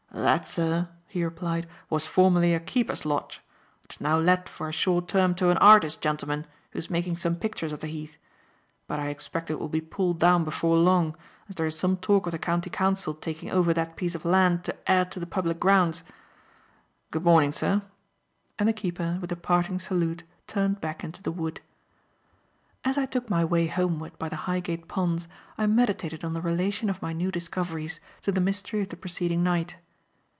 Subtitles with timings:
[0.13, 3.39] "That, sir," he replied, "was formerly a keeper's lodge.
[3.85, 7.15] It is now let for a short term to an artist gentleman who is making
[7.15, 8.17] some pictures of the Heath,
[8.87, 11.15] but I expect it will be pulled down before long,
[11.49, 14.63] as there is some talk of the County Council taking over that piece of land
[14.65, 16.03] to add to the public grounds.
[17.09, 17.81] Good morning, sir,"
[18.59, 21.61] and the keeper, with a parting salute, turned back into the wood.
[22.83, 25.27] As I took my way homeward by the Highgate Ponds
[25.57, 29.41] I meditated on the relation of my new discoveries to the mystery of the preceding
[29.41, 29.77] night.